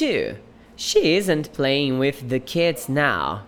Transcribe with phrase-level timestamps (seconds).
[0.00, 0.34] too.
[0.76, 3.44] She isn't playing with the kids now.